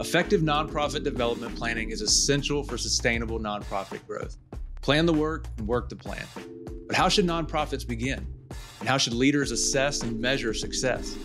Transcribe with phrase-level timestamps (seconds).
[0.00, 4.36] Effective nonprofit development planning is essential for sustainable nonprofit growth.
[4.80, 6.24] Plan the work and work the plan.
[6.86, 8.24] But how should nonprofits begin?
[8.78, 11.16] And how should leaders assess and measure success?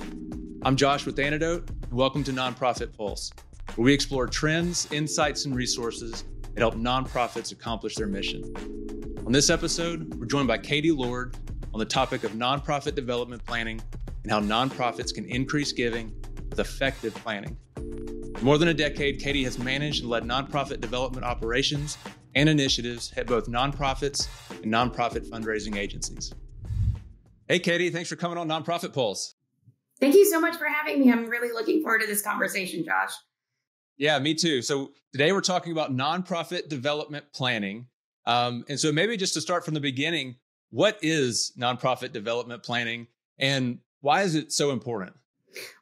[0.64, 3.32] I'm Josh with Anedot, and welcome to Nonprofit Pulse,
[3.76, 8.42] where we explore trends, insights, and resources that help nonprofits accomplish their mission.
[9.28, 11.38] On this episode, we're joined by Katie Lord
[11.76, 13.80] on the topic of nonprofit development planning
[14.24, 16.12] and how nonprofits can increase giving
[16.50, 17.56] with effective planning.
[18.36, 21.98] For more than a decade, Katie has managed and led nonprofit development operations
[22.36, 24.28] and initiatives at both nonprofits
[24.62, 26.34] and nonprofit fundraising agencies.
[27.48, 29.36] Hey, Katie, thanks for coming on Nonprofit Pulse.
[30.00, 31.12] Thank you so much for having me.
[31.12, 33.12] I'm really looking forward to this conversation, Josh.
[33.98, 34.62] Yeah, me too.
[34.62, 37.88] So today we're talking about nonprofit development planning.
[38.26, 40.36] Um, and so maybe just to start from the beginning,
[40.72, 45.14] what is nonprofit development planning and why is it so important?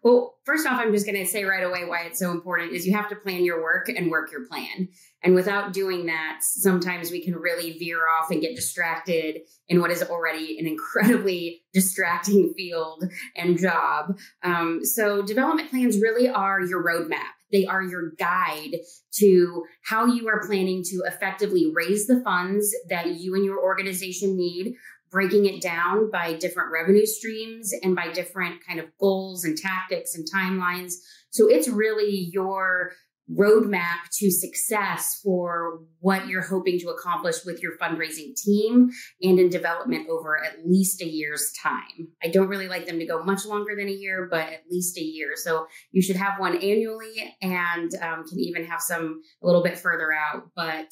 [0.04, 2.86] Well, first off, I'm just going to say right away why it's so important is
[2.86, 4.90] you have to plan your work and work your plan.
[5.24, 9.92] And without doing that, sometimes we can really veer off and get distracted in what
[9.92, 13.04] is already an incredibly distracting field
[13.36, 14.18] and job.
[14.44, 17.34] Um, so, development plans really are your roadmap.
[17.52, 18.78] They are your guide
[19.16, 24.38] to how you are planning to effectively raise the funds that you and your organization
[24.38, 24.76] need
[25.12, 30.16] breaking it down by different revenue streams and by different kind of goals and tactics
[30.16, 30.94] and timelines.
[31.32, 32.94] So it's really your
[33.38, 38.90] roadmap to success for what you're hoping to accomplish with your fundraising team
[39.22, 42.10] and in development over at least a year's time.
[42.24, 44.98] I don't really like them to go much longer than a year, but at least
[44.98, 45.34] a year.
[45.36, 49.78] So you should have one annually and um, can even have some a little bit
[49.78, 50.50] further out.
[50.56, 50.92] But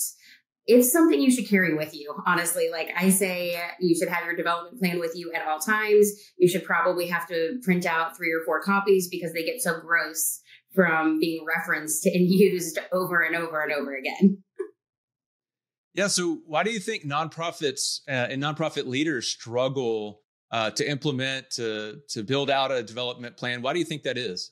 [0.70, 2.70] it's something you should carry with you, honestly.
[2.72, 6.12] Like I say, you should have your development plan with you at all times.
[6.38, 9.80] You should probably have to print out three or four copies because they get so
[9.80, 10.42] gross
[10.76, 14.44] from being referenced and used over and over and over again.
[15.96, 16.06] Yeah.
[16.06, 20.22] So, why do you think nonprofits uh, and nonprofit leaders struggle
[20.52, 23.64] uh, to implement to to build out a development plan?
[23.64, 24.52] Why do you think that is?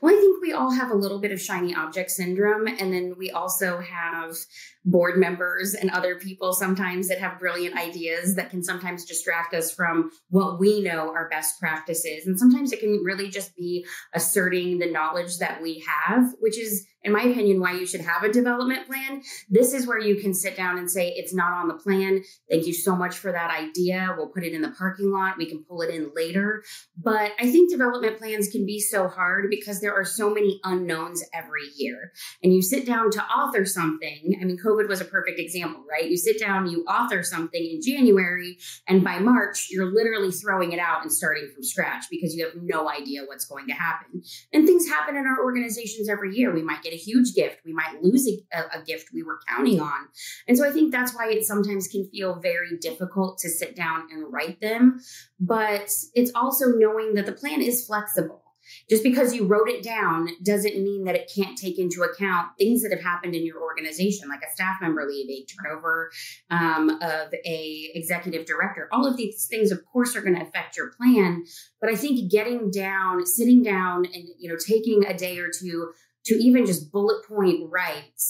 [0.00, 2.66] Well, I think we all have a little bit of shiny object syndrome.
[2.66, 4.36] And then we also have
[4.84, 9.72] board members and other people sometimes that have brilliant ideas that can sometimes distract us
[9.72, 12.26] from what we know are best practices.
[12.26, 16.86] And sometimes it can really just be asserting the knowledge that we have, which is
[17.04, 19.22] in my opinion, why you should have a development plan.
[19.50, 22.22] This is where you can sit down and say, it's not on the plan.
[22.50, 24.14] Thank you so much for that idea.
[24.16, 25.36] We'll put it in the parking lot.
[25.36, 26.62] We can pull it in later.
[26.96, 31.24] But I think development plans can be so hard because there are so many unknowns
[31.34, 32.12] every year.
[32.42, 34.38] And you sit down to author something.
[34.40, 36.08] I mean, COVID was a perfect example, right?
[36.08, 40.78] You sit down, you author something in January, and by March, you're literally throwing it
[40.78, 44.22] out and starting from scratch because you have no idea what's going to happen.
[44.52, 46.52] And things happen in our organizations every year.
[46.52, 47.60] We might get a huge gift.
[47.64, 50.08] We might lose a, a, gift we were counting on.
[50.46, 54.08] And so I think that's why it sometimes can feel very difficult to sit down
[54.12, 55.00] and write them.
[55.40, 58.42] But it's also knowing that the plan is flexible.
[58.88, 62.82] Just because you wrote it down doesn't mean that it can't take into account things
[62.82, 66.10] that have happened in your organization, like a staff member leave, a turnover
[66.50, 68.88] um, of a executive director.
[68.92, 71.44] All of these things, of course, are going to affect your plan.
[71.80, 75.92] But I think getting down, sitting down, and you know, taking a day or two
[76.26, 78.20] to even just bullet point write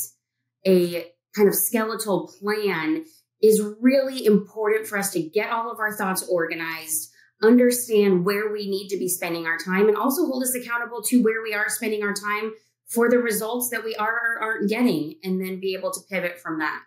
[0.66, 3.04] a kind of skeletal plan
[3.42, 7.10] is really important for us to get all of our thoughts organized,
[7.42, 11.22] understand where we need to be spending our time, and also hold us accountable to
[11.22, 12.52] where we are spending our time
[12.86, 16.38] for the results that we are or aren't getting, and then be able to pivot
[16.38, 16.84] from that.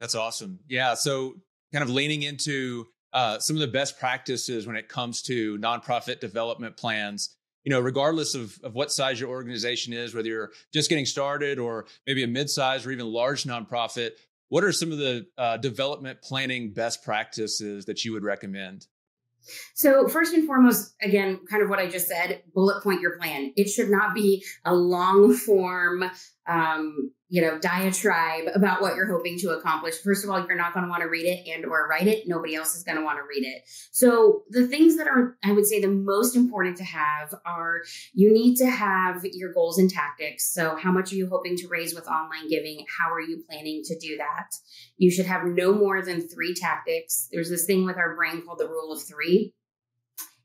[0.00, 0.58] That's awesome.
[0.68, 0.94] Yeah.
[0.94, 1.36] So,
[1.72, 6.20] kind of leaning into uh, some of the best practices when it comes to nonprofit
[6.20, 7.36] development plans
[7.68, 11.58] you know, regardless of, of what size your organization is, whether you're just getting started
[11.58, 14.12] or maybe a mid-sized or even large nonprofit,
[14.48, 18.86] what are some of the uh, development planning best practices that you would recommend?
[19.74, 23.52] So, first and foremost, again, kind of what I just said, bullet point your plan.
[23.54, 26.04] It should not be a long form
[26.46, 29.96] um, you know, diatribe about what you're hoping to accomplish.
[30.02, 32.26] First of all, you're not going to want to read it and or write it.
[32.26, 33.62] Nobody else is going to want to read it.
[33.92, 37.82] So the things that are, I would say, the most important to have are
[38.14, 40.52] you need to have your goals and tactics.
[40.52, 42.86] So how much are you hoping to raise with online giving?
[42.98, 44.54] How are you planning to do that?
[44.96, 47.28] You should have no more than three tactics.
[47.30, 49.52] There's this thing with our brain called the rule of three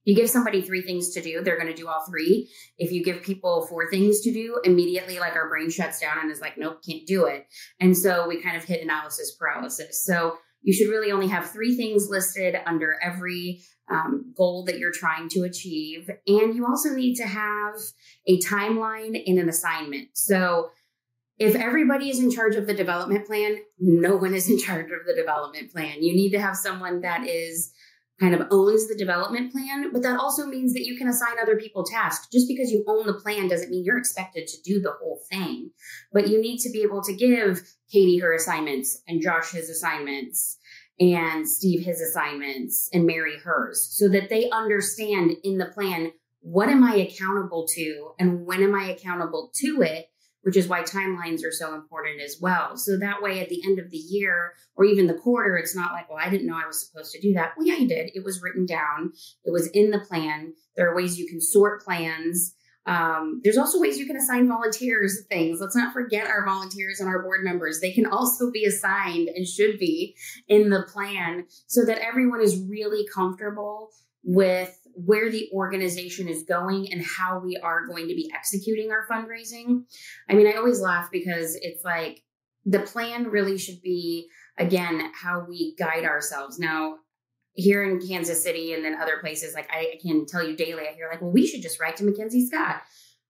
[0.05, 2.49] you give somebody three things to do, they're going to do all three.
[2.77, 6.31] If you give people four things to do, immediately like our brain shuts down and
[6.31, 7.47] is like, nope, can't do it.
[7.79, 10.03] And so we kind of hit analysis paralysis.
[10.03, 14.93] So you should really only have three things listed under every um, goal that you're
[14.93, 16.09] trying to achieve.
[16.27, 17.75] And you also need to have
[18.27, 20.09] a timeline and an assignment.
[20.13, 20.69] So
[21.37, 25.05] if everybody is in charge of the development plan, no one is in charge of
[25.05, 26.03] the development plan.
[26.03, 27.73] You need to have someone that is
[28.19, 31.57] kind of owns the development plan, but that also means that you can assign other
[31.57, 32.27] people tasks.
[32.31, 35.71] Just because you own the plan doesn't mean you're expected to do the whole thing.
[36.11, 37.61] But you need to be able to give
[37.91, 40.57] Katie her assignments and Josh his assignments
[40.99, 46.11] and Steve his assignments and Mary hers so that they understand in the plan
[46.41, 50.07] what am I accountable to and when am I accountable to it
[50.43, 52.77] which is why timelines are so important as well.
[52.77, 55.93] So that way, at the end of the year or even the quarter, it's not
[55.93, 57.53] like, well, I didn't know I was supposed to do that.
[57.57, 58.11] Well, yeah, you did.
[58.13, 59.13] It was written down,
[59.43, 60.53] it was in the plan.
[60.75, 62.55] There are ways you can sort plans.
[62.85, 65.61] Um, there's also ways you can assign volunteers things.
[65.61, 67.79] Let's not forget our volunteers and our board members.
[67.79, 70.15] They can also be assigned and should be
[70.49, 73.91] in the plan so that everyone is really comfortable
[74.25, 79.07] with where the organization is going and how we are going to be executing our
[79.09, 79.83] fundraising.
[80.29, 82.23] I mean, I always laugh because it's like
[82.65, 86.59] the plan really should be, again, how we guide ourselves.
[86.59, 86.97] Now,
[87.53, 90.87] here in Kansas City and then other places, like I, I can tell you daily,
[90.87, 92.81] I hear like, well, we should just write to MacKenzie Scott.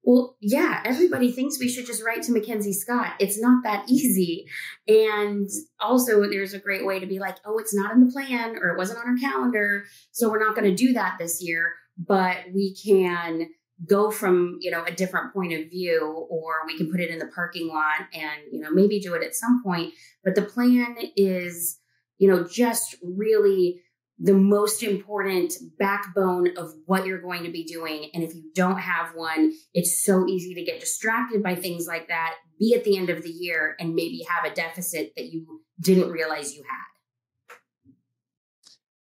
[0.03, 3.13] Well, yeah, everybody thinks we should just write to MacKenzie Scott.
[3.19, 4.47] It's not that easy.
[4.87, 8.57] And also, there's a great way to be like, oh, it's not in the plan
[8.57, 9.85] or it wasn't on our calendar.
[10.11, 13.47] So we're not going to do that this year, but we can
[13.87, 17.19] go from you know a different point of view or we can put it in
[17.19, 19.91] the parking lot and you know maybe do it at some point
[20.23, 21.79] but the plan is
[22.17, 23.81] you know just really
[24.23, 28.09] the most important backbone of what you're going to be doing.
[28.13, 32.07] And if you don't have one, it's so easy to get distracted by things like
[32.07, 35.61] that, be at the end of the year and maybe have a deficit that you
[35.81, 37.57] didn't realize you had.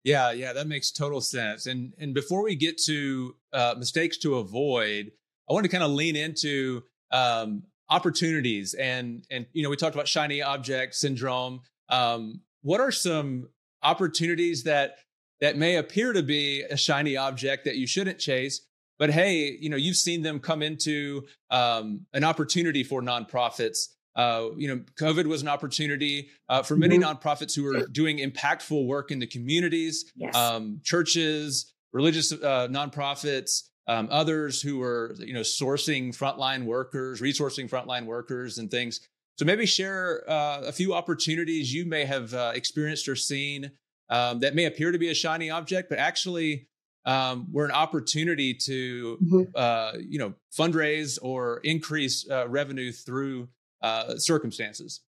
[0.04, 1.66] Yeah, yeah, that makes total sense.
[1.66, 5.10] And and before we get to uh, mistakes to avoid,
[5.50, 9.96] I want to kind of lean into um, opportunities and and you know we talked
[9.96, 11.62] about shiny object syndrome.
[11.88, 13.48] Um, what are some
[13.82, 14.98] opportunities that
[15.40, 18.66] that may appear to be a shiny object that you shouldn't chase
[18.98, 24.48] but hey you know you've seen them come into um, an opportunity for nonprofits uh,
[24.56, 27.10] you know covid was an opportunity uh, for many mm-hmm.
[27.10, 30.34] nonprofits who are doing impactful work in the communities yes.
[30.34, 37.68] um, churches religious uh, nonprofits um, others who are you know sourcing frontline workers resourcing
[37.68, 39.00] frontline workers and things
[39.36, 43.70] so maybe share uh, a few opportunities you may have uh, experienced or seen
[44.10, 46.68] um, that may appear to be a shiny object, but actually
[47.04, 49.42] um, were an opportunity to mm-hmm.
[49.54, 53.48] uh, you know fundraise or increase uh, revenue through
[53.82, 55.00] uh, circumstances.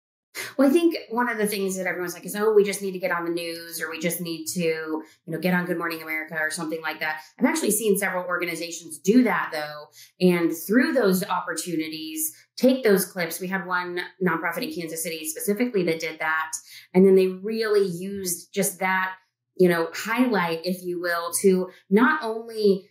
[0.57, 2.93] Well, I think one of the things that everyone's like is, oh, we just need
[2.93, 5.79] to get on the news or we just need to, you know, get on Good
[5.79, 7.21] Morning America or something like that.
[7.39, 9.89] I've actually seen several organizations do that though.
[10.21, 13.41] And through those opportunities, take those clips.
[13.41, 16.53] We had one nonprofit in Kansas City specifically that did that.
[16.95, 19.15] And then they really used just that,
[19.57, 22.89] you know, highlight, if you will, to not only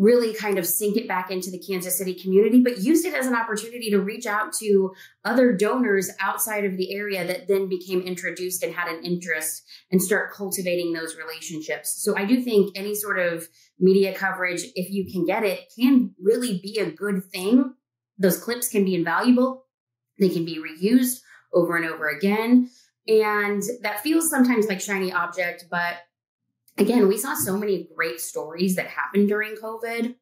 [0.00, 3.26] really kind of sink it back into the Kansas City community, but used it as
[3.26, 4.92] an opportunity to reach out to
[5.26, 9.62] other donors outside of the area that then became introduced and had an interest
[9.92, 12.02] and start cultivating those relationships.
[12.02, 13.46] So I do think any sort of
[13.78, 17.74] media coverage, if you can get it, can really be a good thing.
[18.16, 19.66] Those clips can be invaluable.
[20.18, 21.20] They can be reused
[21.52, 22.70] over and over again.
[23.06, 25.96] And that feels sometimes like shiny object, but
[26.80, 30.16] again, we saw so many great stories that happened during COVID.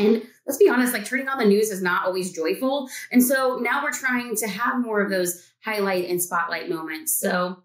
[0.00, 2.88] And let's be honest, like turning on the news is not always joyful.
[3.10, 7.18] And so now we're trying to have more of those highlight and spotlight moments.
[7.18, 7.64] So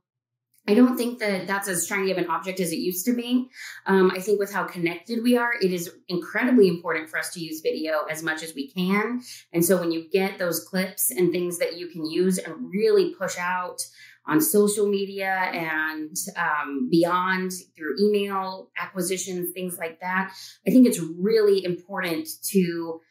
[0.67, 3.49] I don't think that that's as shiny of an object as it used to be.
[3.85, 7.41] Um, I think with how connected we are, it is incredibly important for us to
[7.41, 9.21] use video as much as we can.
[9.51, 13.13] And so when you get those clips and things that you can use and really
[13.13, 13.85] push out
[14.25, 20.33] on social media and um, beyond through email acquisitions, things like that.
[20.67, 23.01] I think it's really important to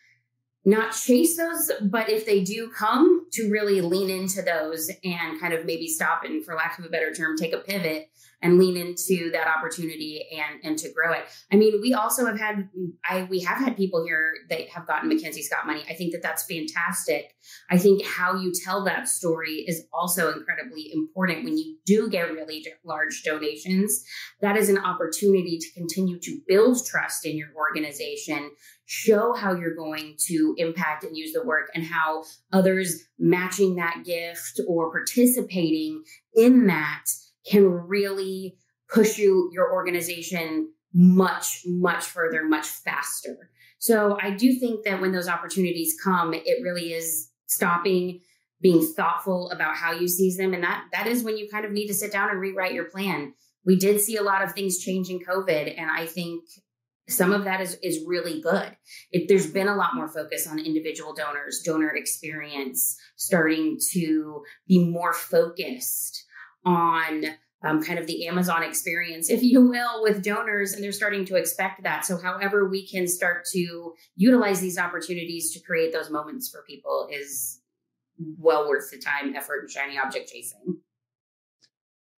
[0.64, 5.52] not chase those, but if they do come, to really lean into those and kind
[5.52, 8.10] of maybe stop and, for lack of a better term, take a pivot
[8.42, 11.24] and lean into that opportunity and and to grow it.
[11.52, 12.68] I mean, we also have had
[13.08, 15.82] I we have had people here that have gotten MacKenzie Scott money.
[15.88, 17.34] I think that that's fantastic.
[17.70, 22.32] I think how you tell that story is also incredibly important when you do get
[22.32, 24.04] really large donations.
[24.40, 28.50] That is an opportunity to continue to build trust in your organization,
[28.92, 32.22] show how you're going to impact and use the work and how
[32.52, 36.02] others matching that gift or participating
[36.34, 37.04] in that
[37.50, 38.54] can really
[38.92, 43.48] push you your organization much, much further, much faster.
[43.78, 48.20] So I do think that when those opportunities come, it really is stopping,
[48.60, 50.52] being thoughtful about how you seize them.
[50.52, 52.90] And that that is when you kind of need to sit down and rewrite your
[52.90, 53.32] plan.
[53.64, 55.78] We did see a lot of things change in COVID.
[55.78, 56.44] And I think
[57.08, 58.76] some of that is is really good.
[59.10, 64.90] It, there's been a lot more focus on individual donors, donor experience, starting to be
[64.90, 66.24] more focused
[66.64, 67.24] on
[67.64, 71.36] um, kind of the Amazon experience, if you will, with donors, and they're starting to
[71.36, 72.04] expect that.
[72.04, 77.08] So, however, we can start to utilize these opportunities to create those moments for people
[77.10, 77.60] is
[78.38, 80.80] well worth the time, effort, and shiny object chasing.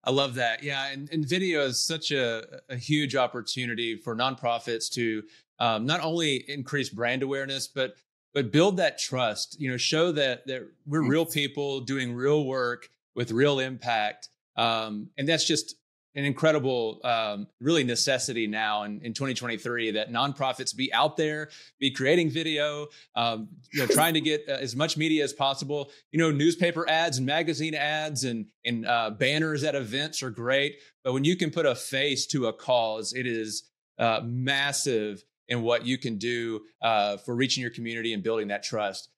[0.04, 0.64] I love that.
[0.64, 0.92] Yeah.
[0.92, 5.24] And, and video is such a, a huge opportunity for nonprofits to
[5.60, 7.96] um, not only increase brand awareness, but
[8.34, 12.90] but build that trust, you know, show that that we're real people doing real work
[13.16, 14.30] with real impact.
[14.58, 15.76] Um, and that's just
[16.16, 21.92] an incredible, um, really necessity now in, in 2023 that nonprofits be out there, be
[21.92, 25.92] creating video, um, you know, trying to get uh, as much media as possible.
[26.12, 30.78] You know, newspaper ads and magazine ads and and uh, banners at events are great,
[31.04, 33.64] but when you can put a face to a cause, it is
[33.98, 38.64] uh, massive in what you can do uh, for reaching your community and building that
[38.64, 39.10] trust.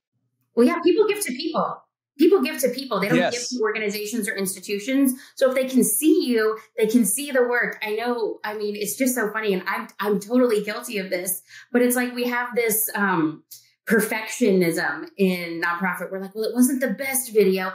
[0.55, 1.81] Well, yeah, people give to people
[2.17, 2.99] people give to people.
[2.99, 3.33] They don't yes.
[3.33, 5.13] give to organizations or institutions.
[5.35, 7.81] So if they can see you they can see the work.
[7.83, 11.41] I know i mean it's just so funny and i'm i'm totally guilty of this
[11.71, 13.43] but it's like we have this um
[13.87, 16.11] perfectionism in nonprofit.
[16.11, 17.71] We're like well it wasn't the best video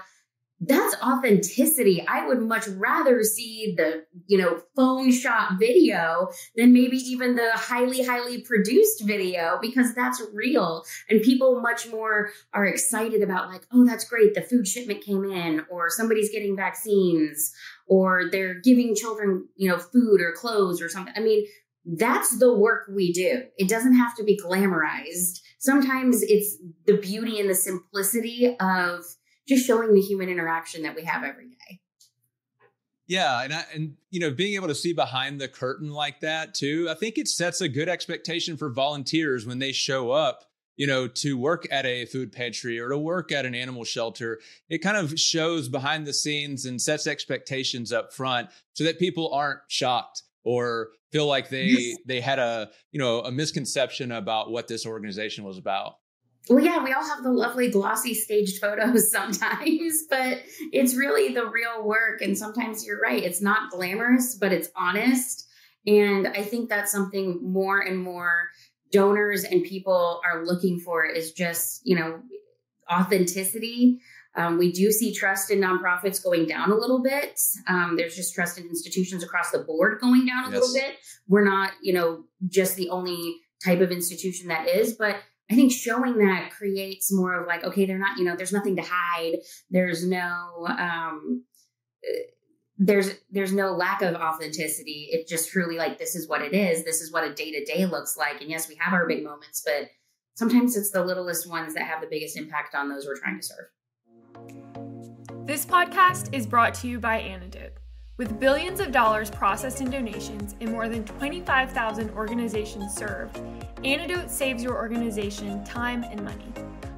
[0.60, 2.04] that's authenticity.
[2.06, 7.50] I would much rather see the, you know, phone shot video than maybe even the
[7.54, 10.84] highly, highly produced video because that's real.
[11.08, 14.34] And people much more are excited about like, oh, that's great.
[14.34, 17.52] The food shipment came in or somebody's getting vaccines
[17.86, 21.14] or they're giving children, you know, food or clothes or something.
[21.16, 21.46] I mean,
[21.86, 23.44] that's the work we do.
[23.56, 25.40] It doesn't have to be glamorized.
[25.58, 29.04] Sometimes it's the beauty and the simplicity of
[29.50, 31.80] just showing the human interaction that we have every day.
[33.08, 36.54] Yeah, and I, and you know, being able to see behind the curtain like that
[36.54, 40.44] too, I think it sets a good expectation for volunteers when they show up,
[40.76, 44.38] you know, to work at a food pantry or to work at an animal shelter.
[44.68, 49.34] It kind of shows behind the scenes and sets expectations up front so that people
[49.34, 51.98] aren't shocked or feel like they yes.
[52.06, 55.96] they had a, you know, a misconception about what this organization was about.
[56.48, 60.42] Well, yeah, we all have the lovely glossy staged photos sometimes, but
[60.72, 62.22] it's really the real work.
[62.22, 65.46] And sometimes you're right, it's not glamorous, but it's honest.
[65.86, 68.48] And I think that's something more and more
[68.90, 72.20] donors and people are looking for is just, you know,
[72.90, 74.00] authenticity.
[74.36, 77.40] Um, we do see trust in nonprofits going down a little bit.
[77.66, 80.60] Um, there's just trust in institutions across the board going down a yes.
[80.60, 80.96] little bit.
[81.28, 85.16] We're not, you know, just the only type of institution that is, but
[85.50, 88.76] I think showing that creates more of like, okay, they're not, you know, there's nothing
[88.76, 89.38] to hide.
[89.68, 91.44] There's no, um,
[92.78, 95.08] there's there's no lack of authenticity.
[95.10, 96.84] It just truly like this is what it is.
[96.84, 98.40] This is what a day to day looks like.
[98.40, 99.90] And yes, we have our big moments, but
[100.34, 103.46] sometimes it's the littlest ones that have the biggest impact on those we're trying to
[103.46, 103.66] serve.
[105.46, 107.72] This podcast is brought to you by Anedot.
[108.20, 113.40] With billions of dollars processed in donations and more than 25,000 organizations served,
[113.76, 116.52] Anedot saves your organization time and money.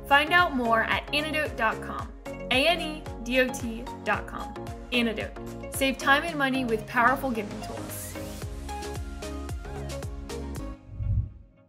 [0.08, 2.12] Find out more at anedot.com.
[2.26, 4.54] A N E D O T.com.
[4.90, 5.76] Anedot.
[5.76, 8.14] Save time and money with powerful giving tools.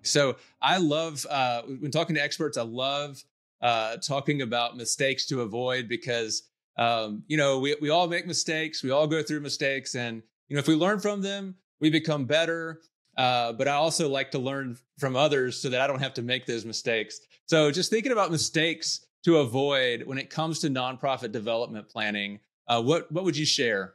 [0.02, 3.24] So I love, uh, when talking to experts, I love
[3.62, 6.42] uh, talking about mistakes to avoid because
[6.78, 8.84] um, you know, we, we all make mistakes.
[8.84, 9.96] We all go through mistakes.
[9.96, 12.82] And, you know, if we learn from them, we become better.
[13.18, 16.22] Uh, but I also like to learn from others so that I don't have to
[16.22, 17.20] make those mistakes.
[17.46, 22.82] So just thinking about mistakes to avoid when it comes to nonprofit development planning, uh,
[22.82, 23.94] what, what would you share?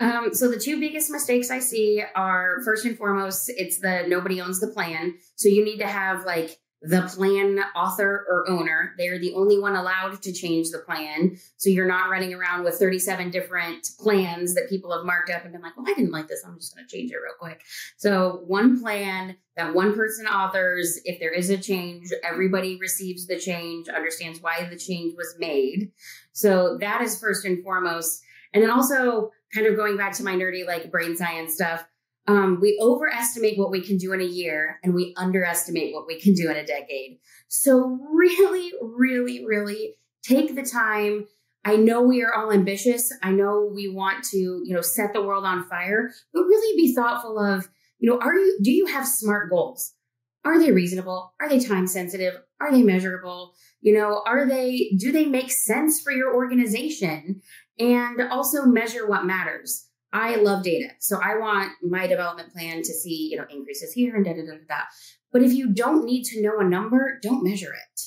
[0.00, 4.40] Um, so the two biggest mistakes I see are first and foremost, it's the nobody
[4.40, 5.14] owns the plan.
[5.36, 8.94] So you need to have like the plan author or owner.
[8.98, 11.36] They're the only one allowed to change the plan.
[11.56, 15.52] So you're not running around with 37 different plans that people have marked up and
[15.52, 16.44] been like, well, I didn't like this.
[16.46, 17.62] I'm just going to change it real quick.
[17.96, 20.98] So one plan that one person authors.
[21.04, 25.92] If there is a change, everybody receives the change, understands why the change was made.
[26.32, 28.22] So that is first and foremost.
[28.52, 31.84] And then also kind of going back to my nerdy like brain science stuff
[32.26, 36.20] um, we overestimate what we can do in a year and we underestimate what we
[36.20, 37.18] can do in a decade.
[37.48, 41.26] So, really, really, really take the time.
[41.66, 43.12] I know we are all ambitious.
[43.22, 46.94] I know we want to, you know, set the world on fire, but really be
[46.94, 47.68] thoughtful of
[48.04, 49.94] you know, are you, do you have smart goals?
[50.44, 51.32] Are they reasonable?
[51.40, 52.34] Are they time sensitive?
[52.60, 53.54] Are they measurable?
[53.80, 57.40] You know, are they, do they make sense for your organization?
[57.78, 59.88] And also measure what matters.
[60.14, 60.90] I love data.
[61.00, 64.42] So I want my development plan to see, you know, increases here and da da
[64.46, 64.82] da da.
[65.32, 68.00] But if you don't need to know a number, don't measure it.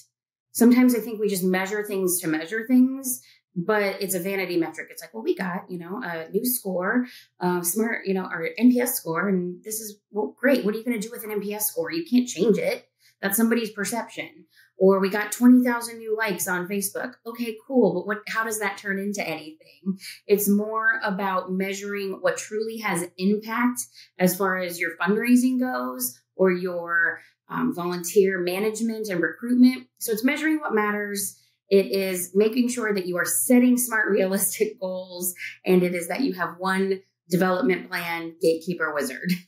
[0.53, 3.21] Sometimes I think we just measure things to measure things
[3.57, 4.89] but it's a vanity metric.
[4.91, 7.07] It's like, well, we got, you know, a new score,
[7.39, 10.63] uh, smart, you know, our NPS score, and this is well, great.
[10.63, 11.91] What are you going to do with an NPS score?
[11.91, 12.87] You can't change it.
[13.19, 14.45] That's somebody's perception.
[14.79, 17.13] Or we got 20,000 new likes on Facebook.
[17.25, 17.95] Okay, cool.
[17.95, 19.97] But what, how does that turn into anything?
[20.27, 23.81] It's more about measuring what truly has impact
[24.19, 29.87] as far as your fundraising goes or your um, volunteer management and recruitment.
[29.99, 34.79] So it's measuring what matters it is making sure that you are setting smart, realistic
[34.79, 35.33] goals,
[35.65, 39.31] and it is that you have one development plan, gatekeeper wizard.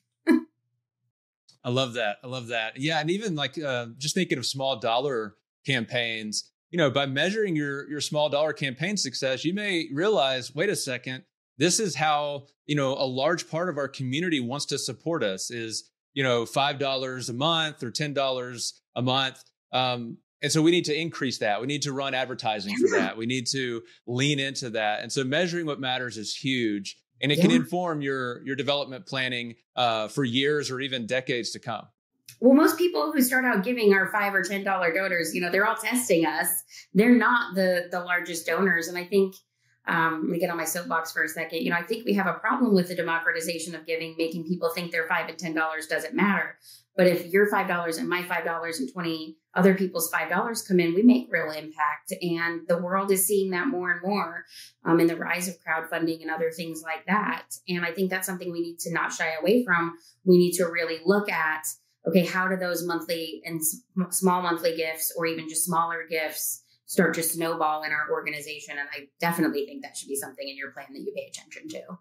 [1.70, 2.18] I love that.
[2.24, 2.78] I love that.
[2.78, 5.36] Yeah, and even like uh, just thinking of small dollar
[5.68, 10.70] campaigns, you know, by measuring your your small dollar campaign success, you may realize, wait
[10.70, 11.26] a second,
[11.60, 15.52] this is how you know a large part of our community wants to support us
[15.52, 19.44] is you know five dollars a month or ten dollars a month.
[19.72, 21.62] Um, and so we need to increase that.
[21.62, 23.16] We need to run advertising for that.
[23.16, 25.02] We need to lean into that.
[25.02, 26.98] And so measuring what matters is huge.
[27.22, 27.46] And it yeah.
[27.46, 31.88] can inform your your development planning uh, for years or even decades to come.
[32.40, 35.36] Well, most people who start out giving are five or ten dollar donors.
[35.36, 36.64] You know, they're all testing us.
[36.94, 39.36] They're not the the largest donors, and I think
[39.90, 41.64] um, let me get on my soapbox for a second.
[41.64, 44.70] You know, I think we have a problem with the democratization of giving, making people
[44.70, 46.58] think their five and ten dollars doesn't matter.
[47.00, 50.62] But if your five dollars and my five dollars and twenty other people's five dollars
[50.62, 52.12] come in, we make real impact.
[52.22, 54.44] And the world is seeing that more and more
[54.84, 57.46] um, in the rise of crowdfunding and other things like that.
[57.70, 59.94] And I think that's something we need to not shy away from.
[60.26, 61.64] We need to really look at
[62.06, 63.62] okay, how do those monthly and
[64.10, 68.78] small monthly gifts, or even just smaller gifts, start to snowball in our organization?
[68.78, 71.70] And I definitely think that should be something in your plan that you pay attention
[71.70, 71.98] to.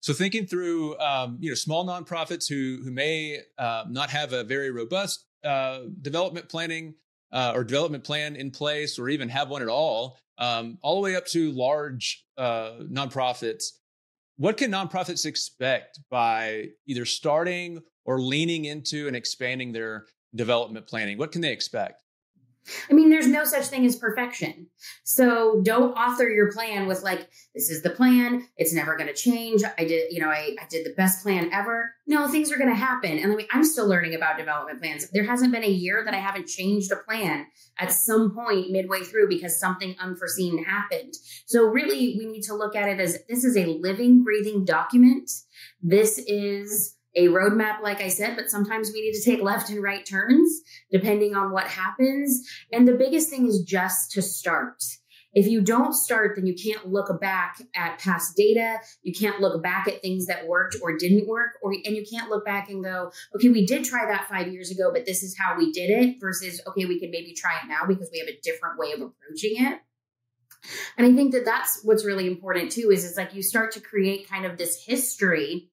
[0.00, 4.44] So thinking through, um, you know, small nonprofits who who may uh, not have a
[4.44, 6.94] very robust uh, development planning
[7.32, 11.02] uh, or development plan in place, or even have one at all, um, all the
[11.02, 13.64] way up to large uh, nonprofits.
[14.36, 21.18] What can nonprofits expect by either starting or leaning into and expanding their development planning?
[21.18, 22.02] What can they expect?
[22.90, 24.66] I mean, there's no such thing as perfection.
[25.04, 28.46] So don't author your plan with like, this is the plan.
[28.56, 29.62] It's never going to change.
[29.78, 31.94] I did, you know, I, I did the best plan ever.
[32.06, 33.18] No, things are going to happen.
[33.18, 35.08] And I mean, I'm still learning about development plans.
[35.10, 37.46] There hasn't been a year that I haven't changed a plan
[37.78, 41.14] at some point midway through because something unforeseen happened.
[41.46, 45.30] So really we need to look at it as this is a living, breathing document.
[45.82, 49.82] This is a roadmap, like I said, but sometimes we need to take left and
[49.82, 52.46] right turns depending on what happens.
[52.72, 54.82] And the biggest thing is just to start.
[55.32, 58.78] If you don't start, then you can't look back at past data.
[59.02, 62.30] You can't look back at things that worked or didn't work, or and you can't
[62.30, 65.36] look back and go, okay, we did try that five years ago, but this is
[65.38, 66.16] how we did it.
[66.20, 69.00] Versus, okay, we can maybe try it now because we have a different way of
[69.00, 69.80] approaching it.
[70.98, 72.90] And I think that that's what's really important too.
[72.90, 75.70] Is it's like you start to create kind of this history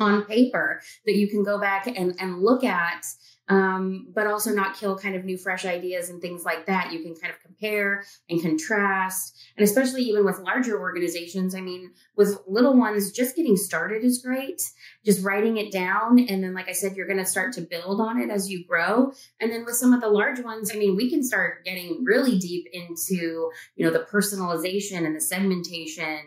[0.00, 3.04] on paper that you can go back and, and look at
[3.48, 6.92] um, but also not kill kind of new fresh ideas and things like that.
[6.92, 9.36] You can kind of compare and contrast.
[9.56, 14.22] And especially even with larger organizations i mean with little ones just getting started is
[14.22, 14.62] great.
[15.04, 18.00] Just writing it down and then like i said you're going to start to build
[18.00, 19.12] on it as you grow.
[19.40, 22.38] And then with some of the large ones i mean we can start getting really
[22.38, 26.20] deep into you know the personalization and the segmentation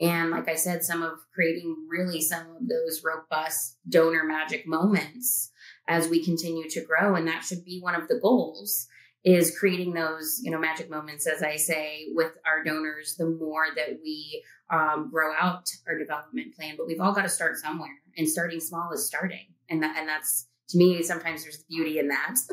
[0.00, 5.50] and like I said, some of creating really some of those robust donor magic moments
[5.88, 7.14] as we continue to grow.
[7.14, 8.88] And that should be one of the goals
[9.24, 13.66] is creating those, you know, magic moments, as I say, with our donors, the more
[13.74, 16.74] that we um, grow out our development plan.
[16.76, 19.46] But we've all got to start somewhere and starting small is starting.
[19.68, 22.36] And that, and that's to me, sometimes there's beauty in that.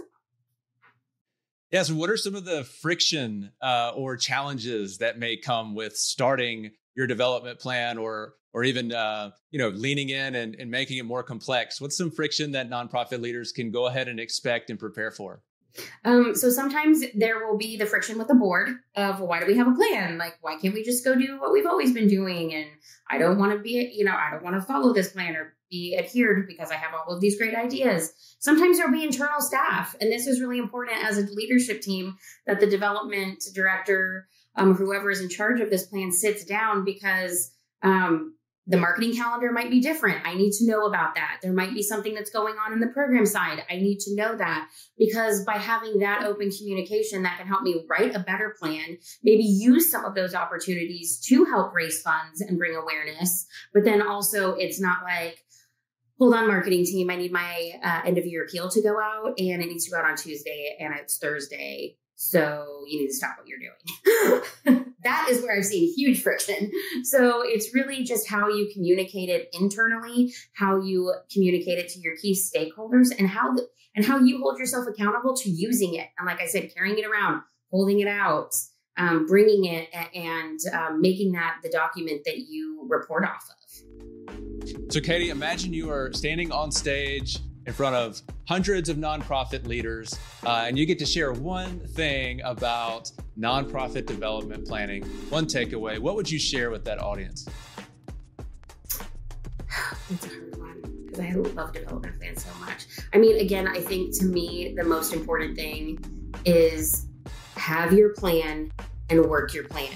[1.71, 1.81] Yeah.
[1.81, 6.69] So, what are some of the friction uh, or challenges that may come with starting
[6.95, 11.05] your development plan or or even uh, you know leaning in and, and making it
[11.05, 15.11] more complex what's some friction that nonprofit leaders can go ahead and expect and prepare
[15.11, 15.41] for
[16.05, 19.57] um, so sometimes there will be the friction with the board of why do we
[19.57, 20.17] have a plan?
[20.17, 22.53] Like, why can't we just go do what we've always been doing?
[22.53, 22.67] And
[23.09, 25.55] I don't want to be, you know, I don't want to follow this plan or
[25.71, 28.13] be adhered because I have all of these great ideas.
[28.39, 29.95] Sometimes there'll be internal staff.
[29.99, 35.09] And this is really important as a leadership team that the development director um, whoever
[35.09, 38.35] is in charge of this plan sits down because um,
[38.65, 40.25] the marketing calendar might be different.
[40.25, 41.39] I need to know about that.
[41.41, 43.61] There might be something that's going on in the program side.
[43.69, 47.83] I need to know that because by having that open communication, that can help me
[47.89, 52.57] write a better plan, maybe use some of those opportunities to help raise funds and
[52.57, 53.45] bring awareness.
[53.73, 55.43] But then also, it's not like,
[56.17, 59.33] hold on, marketing team, I need my uh, end of year appeal to go out
[59.37, 61.97] and it needs to go out on Tuesday and it's Thursday.
[62.23, 64.85] So you need to stop what you're doing.
[65.03, 66.71] that is where I've seen huge friction.
[67.03, 72.15] So it's really just how you communicate it internally, how you communicate it to your
[72.15, 76.07] key stakeholders, and how the, and how you hold yourself accountable to using it.
[76.17, 78.53] And like I said, carrying it around, holding it out,
[78.95, 84.93] um, bringing it, and um, making that the document that you report off of.
[84.93, 90.17] So, Katie, imagine you are standing on stage in front of hundreds of nonprofit leaders,
[90.45, 95.99] uh, and you get to share one thing about nonprofit development planning, one takeaway.
[95.99, 97.47] What would you share with that audience?
[100.09, 102.85] It's a hard one because I love development plans so much.
[103.13, 106.03] I mean, again, I think to me, the most important thing
[106.45, 107.07] is
[107.55, 108.71] have your plan
[109.09, 109.91] and work your plan.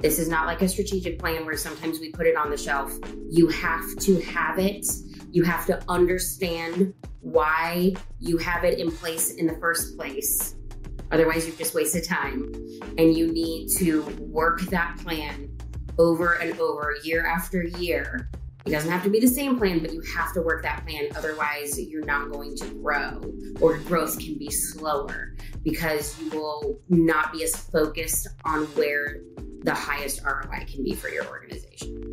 [0.00, 2.92] This is not like a strategic plan where sometimes we put it on the shelf.
[3.30, 4.86] You have to have it
[5.32, 10.56] you have to understand why you have it in place in the first place.
[11.12, 12.52] Otherwise, you've just wasted time.
[12.98, 15.56] And you need to work that plan
[15.98, 18.30] over and over, year after year.
[18.66, 21.08] It doesn't have to be the same plan, but you have to work that plan.
[21.16, 23.20] Otherwise, you're not going to grow,
[23.60, 29.20] or growth can be slower because you will not be as focused on where
[29.62, 32.09] the highest ROI can be for your organization.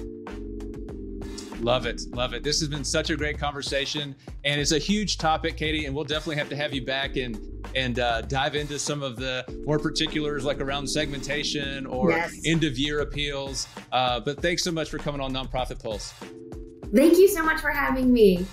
[1.59, 2.01] Love it.
[2.11, 2.43] Love it.
[2.43, 4.15] This has been such a great conversation.
[4.45, 7.39] And it's a huge topic, Katie, and we'll definitely have to have you back and
[7.75, 12.39] and uh, dive into some of the more particulars like around segmentation or yes.
[12.45, 13.67] end of year appeals.
[13.91, 16.13] Uh, but thanks so much for coming on Nonprofit Pulse.
[16.93, 18.45] Thank you so much for having me.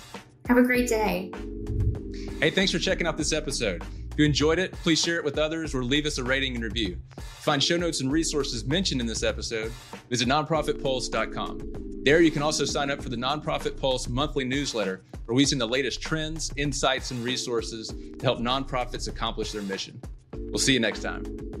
[0.47, 1.31] Have a great day.
[2.39, 3.83] Hey, thanks for checking out this episode.
[4.15, 6.63] If you enjoyed it, please share it with others or leave us a rating and
[6.63, 6.97] review.
[7.17, 9.73] To find show notes and resources mentioned in this episode,
[10.09, 12.01] visit nonprofitpulse.com.
[12.05, 15.59] There, you can also sign up for the Nonprofit Pulse monthly newsletter, where we send
[15.59, 19.99] the latest trends, insights, and resources to help nonprofits accomplish their mission.
[20.31, 21.54] We'll see you next time.